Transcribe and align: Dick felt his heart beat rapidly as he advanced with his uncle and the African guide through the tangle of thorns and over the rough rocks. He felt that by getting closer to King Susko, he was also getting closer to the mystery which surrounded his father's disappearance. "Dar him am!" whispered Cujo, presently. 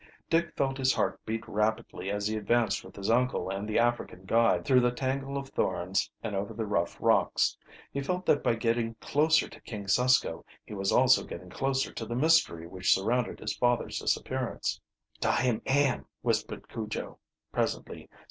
Dick 0.31 0.51
felt 0.57 0.79
his 0.79 0.93
heart 0.95 1.23
beat 1.27 1.47
rapidly 1.47 2.09
as 2.09 2.25
he 2.25 2.35
advanced 2.35 2.83
with 2.83 2.95
his 2.95 3.11
uncle 3.11 3.51
and 3.51 3.69
the 3.69 3.77
African 3.77 4.23
guide 4.25 4.65
through 4.65 4.79
the 4.79 4.91
tangle 4.91 5.37
of 5.37 5.49
thorns 5.49 6.09
and 6.23 6.35
over 6.35 6.55
the 6.55 6.65
rough 6.65 6.97
rocks. 6.99 7.55
He 7.93 8.01
felt 8.01 8.25
that 8.25 8.41
by 8.41 8.55
getting 8.55 8.95
closer 8.95 9.47
to 9.47 9.61
King 9.61 9.83
Susko, 9.87 10.43
he 10.65 10.73
was 10.73 10.91
also 10.91 11.23
getting 11.23 11.51
closer 11.51 11.93
to 11.93 12.05
the 12.07 12.15
mystery 12.15 12.65
which 12.65 12.95
surrounded 12.95 13.39
his 13.39 13.55
father's 13.55 13.99
disappearance. 13.99 14.81
"Dar 15.19 15.35
him 15.37 15.61
am!" 15.67 16.07
whispered 16.23 16.67
Cujo, 16.67 17.19
presently. 17.51 18.09